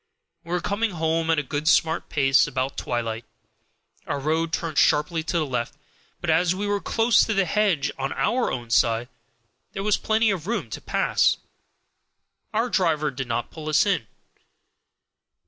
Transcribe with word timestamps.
We 0.43 0.51
were 0.51 0.61
coming 0.61 0.93
home 0.93 1.29
at 1.29 1.37
a 1.37 1.43
good 1.43 1.67
smart 1.67 2.09
pace, 2.09 2.47
about 2.47 2.75
twilight. 2.75 3.23
Our 4.07 4.19
road 4.19 4.51
turned 4.51 4.79
sharp 4.79 5.09
to 5.09 5.21
the 5.23 5.45
left; 5.45 5.75
but 6.21 6.31
as 6.31 6.55
we 6.55 6.65
were 6.65 6.81
close 6.81 7.23
to 7.23 7.35
the 7.35 7.45
hedge 7.45 7.91
on 7.99 8.11
our 8.13 8.51
own 8.51 8.71
side, 8.71 9.09
and 9.09 9.09
there 9.73 9.83
was 9.83 9.97
plenty 9.97 10.31
of 10.31 10.47
room 10.47 10.71
to 10.71 10.81
pass, 10.81 11.37
our 12.51 12.67
driver 12.67 13.11
did 13.11 13.27
not 13.27 13.51
pull 13.51 13.69
us 13.69 13.85
in. 13.85 14.07